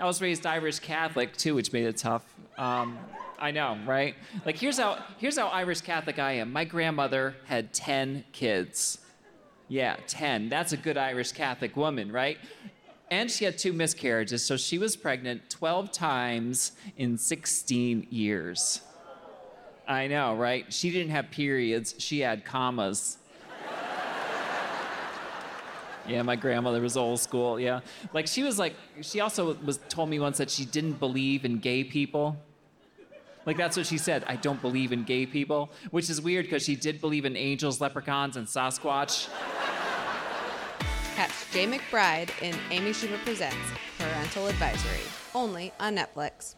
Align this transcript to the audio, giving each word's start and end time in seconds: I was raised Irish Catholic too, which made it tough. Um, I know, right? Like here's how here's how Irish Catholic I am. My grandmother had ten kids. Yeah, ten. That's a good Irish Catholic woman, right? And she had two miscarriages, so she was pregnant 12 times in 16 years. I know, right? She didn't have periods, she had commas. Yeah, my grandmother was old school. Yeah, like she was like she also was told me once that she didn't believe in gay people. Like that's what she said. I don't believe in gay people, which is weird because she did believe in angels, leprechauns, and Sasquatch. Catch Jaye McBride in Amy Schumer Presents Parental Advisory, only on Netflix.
I 0.00 0.06
was 0.06 0.22
raised 0.22 0.46
Irish 0.46 0.78
Catholic 0.78 1.36
too, 1.36 1.54
which 1.54 1.72
made 1.72 1.84
it 1.84 1.98
tough. 1.98 2.24
Um, 2.56 2.98
I 3.38 3.50
know, 3.50 3.78
right? 3.86 4.14
Like 4.46 4.56
here's 4.56 4.78
how 4.78 5.02
here's 5.18 5.38
how 5.38 5.48
Irish 5.48 5.82
Catholic 5.82 6.18
I 6.18 6.32
am. 6.32 6.52
My 6.52 6.64
grandmother 6.64 7.36
had 7.44 7.74
ten 7.74 8.24
kids. 8.32 8.98
Yeah, 9.68 9.96
ten. 10.06 10.48
That's 10.48 10.72
a 10.72 10.76
good 10.76 10.96
Irish 10.96 11.32
Catholic 11.32 11.76
woman, 11.76 12.10
right? 12.10 12.38
And 13.10 13.30
she 13.30 13.44
had 13.44 13.58
two 13.58 13.72
miscarriages, 13.72 14.44
so 14.44 14.56
she 14.56 14.78
was 14.78 14.94
pregnant 14.94 15.50
12 15.50 15.90
times 15.90 16.72
in 16.96 17.18
16 17.18 18.06
years. 18.08 18.82
I 19.88 20.06
know, 20.06 20.36
right? 20.36 20.72
She 20.72 20.92
didn't 20.92 21.10
have 21.10 21.28
periods, 21.32 21.96
she 21.98 22.20
had 22.20 22.44
commas. 22.44 23.18
Yeah, 26.06 26.22
my 26.22 26.36
grandmother 26.36 26.80
was 26.80 26.96
old 26.96 27.20
school. 27.20 27.60
Yeah, 27.60 27.80
like 28.12 28.26
she 28.26 28.42
was 28.42 28.58
like 28.58 28.74
she 29.00 29.20
also 29.20 29.54
was 29.64 29.78
told 29.88 30.08
me 30.08 30.18
once 30.18 30.38
that 30.38 30.50
she 30.50 30.64
didn't 30.64 30.94
believe 30.94 31.44
in 31.44 31.58
gay 31.58 31.84
people. 31.84 32.36
Like 33.46 33.56
that's 33.56 33.76
what 33.76 33.86
she 33.86 33.98
said. 33.98 34.24
I 34.26 34.36
don't 34.36 34.60
believe 34.60 34.92
in 34.92 35.04
gay 35.04 35.26
people, 35.26 35.70
which 35.90 36.10
is 36.10 36.20
weird 36.20 36.44
because 36.46 36.62
she 36.62 36.76
did 36.76 37.00
believe 37.00 37.24
in 37.24 37.36
angels, 37.36 37.80
leprechauns, 37.80 38.36
and 38.36 38.46
Sasquatch. 38.46 39.28
Catch 41.16 41.30
Jaye 41.52 41.78
McBride 41.78 42.30
in 42.42 42.54
Amy 42.70 42.90
Schumer 42.90 43.22
Presents 43.24 43.56
Parental 43.98 44.46
Advisory, 44.46 45.00
only 45.34 45.72
on 45.80 45.96
Netflix. 45.96 46.54